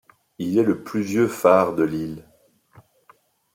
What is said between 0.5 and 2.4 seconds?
est le plus vieux phare de l'île.